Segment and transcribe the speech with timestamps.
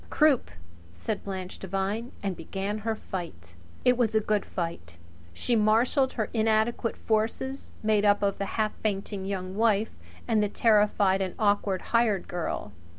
[0.09, 0.49] "Croup,"
[0.93, 3.53] said Blanche Devine, and began her fight.
[3.85, 4.97] It was a good fight.
[5.31, 9.91] She marshalled her little inadequate forces, made up of the half fainting Young Wife
[10.27, 12.71] and the terrified and awkward hired girl.